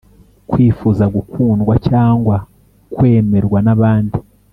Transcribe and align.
kwifuza 0.49 1.03
gukundwa 1.15 1.73
cyangwa 1.89 2.35
kwemerwa 2.95 3.57
n 3.65 3.67
abandi 3.75 4.17